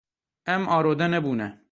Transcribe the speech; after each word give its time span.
Em 0.53 0.63
arode 0.75 1.07
nebûne. 1.13 1.47